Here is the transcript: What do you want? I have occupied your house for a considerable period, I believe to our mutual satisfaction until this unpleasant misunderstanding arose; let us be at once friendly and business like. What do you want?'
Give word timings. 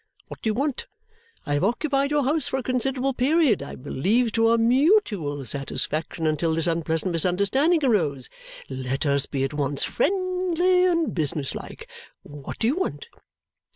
What 0.29 0.41
do 0.41 0.49
you 0.49 0.55
want? 0.55 0.87
I 1.45 1.53
have 1.53 1.63
occupied 1.63 2.09
your 2.09 2.23
house 2.23 2.47
for 2.47 2.57
a 2.57 2.63
considerable 2.63 3.13
period, 3.13 3.61
I 3.61 3.75
believe 3.75 4.31
to 4.31 4.47
our 4.47 4.57
mutual 4.57 5.45
satisfaction 5.45 6.25
until 6.25 6.55
this 6.55 6.65
unpleasant 6.65 7.11
misunderstanding 7.11 7.85
arose; 7.85 8.27
let 8.67 9.05
us 9.05 9.27
be 9.27 9.43
at 9.43 9.53
once 9.53 9.83
friendly 9.83 10.85
and 10.87 11.13
business 11.13 11.53
like. 11.53 11.87
What 12.23 12.57
do 12.57 12.65
you 12.65 12.77
want?' 12.77 13.09